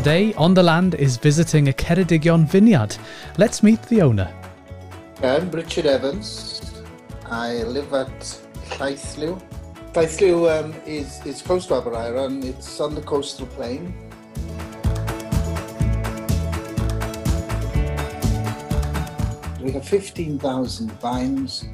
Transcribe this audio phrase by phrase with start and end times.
[0.00, 2.96] Today, On the Land is visiting a Ceredigion vineyard.
[3.36, 4.32] Let's meet the owner.
[5.22, 6.72] I'm Richard Evans.
[7.26, 8.08] I live at
[8.78, 9.38] Llaethliw.
[9.92, 12.42] Llaethliw um, is, is close to Aberaeron.
[12.46, 13.92] It's on the coastal plain.
[19.62, 21.66] We have 15,000 vines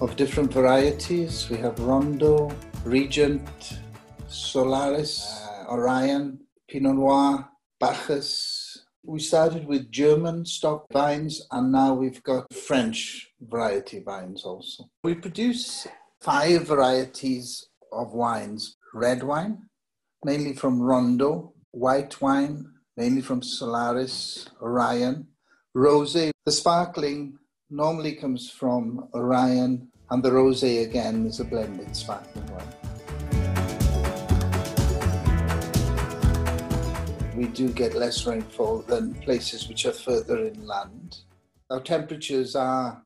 [0.00, 1.50] of different varieties.
[1.50, 3.80] We have Rondo, Regent,
[4.28, 6.38] Solaris, uh, Orion,
[6.68, 7.50] Pinot Noir,
[7.84, 8.86] Bacchus.
[9.02, 14.84] We started with German stock vines and now we've got French variety vines also.
[15.02, 15.86] We produce
[16.22, 19.68] five varieties of wines red wine,
[20.24, 22.64] mainly from Rondo, white wine,
[22.96, 25.26] mainly from Solaris, Orion,
[25.76, 26.30] rosé.
[26.46, 27.38] The sparkling
[27.68, 32.83] normally comes from Orion, and the rosé again is a blended sparkling wine.
[37.54, 41.18] Do get less rainfall than places which are further inland.
[41.70, 43.00] Our temperatures are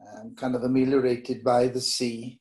[0.00, 2.38] um, kind of ameliorated by the sea,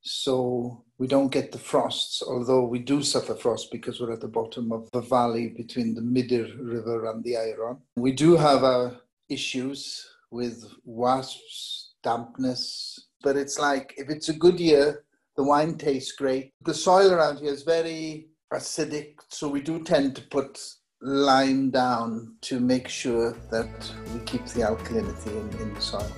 [0.00, 4.26] so we don't get the frosts, although we do suffer frost because we're at the
[4.26, 7.78] bottom of the valley between the Midir River and the Aeron.
[7.94, 8.96] We do have our
[9.28, 15.04] issues with wasps, dampness, but it's like if it's a good year,
[15.36, 16.50] the wine tastes great.
[16.62, 20.58] The soil around here is very acidic, so we do tend to put
[21.02, 26.10] lime down to make sure that we keep the alkalinity in, in the soil.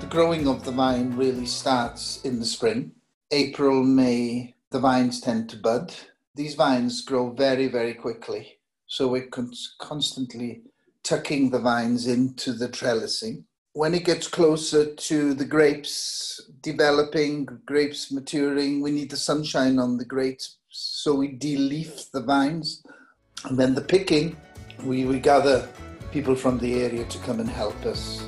[0.00, 2.92] The growing of the vine really starts in the spring.
[3.30, 5.94] April, May, the vines tend to bud.
[6.34, 8.58] These vines grow very, very quickly.
[8.86, 10.62] So we're con- constantly
[11.02, 13.44] tucking the vines into the trellising.
[13.78, 19.96] When it gets closer to the grapes developing, grapes maturing, we need the sunshine on
[19.96, 20.56] the grapes.
[20.68, 22.82] So we de-leaf the vines.
[23.44, 24.36] And then the picking,
[24.82, 25.68] we, we gather
[26.10, 28.26] people from the area to come and help us.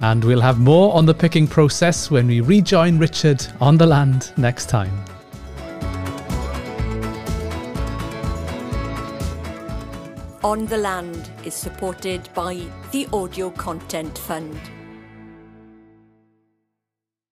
[0.00, 4.32] And we'll have more on the picking process when we rejoin Richard on the land
[4.38, 5.04] next time.
[10.42, 14.58] On the Land is supported by the Audio Content Fund.